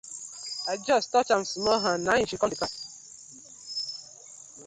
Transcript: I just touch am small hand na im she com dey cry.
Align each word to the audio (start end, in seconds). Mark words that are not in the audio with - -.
I 0.67 0.77
just 0.77 1.11
touch 1.11 1.29
am 1.35 1.43
small 1.51 1.79
hand 1.85 2.03
na 2.05 2.13
im 2.21 2.25
she 2.29 2.39
com 2.41 2.49
dey 2.51 2.59
cry. 2.59 2.73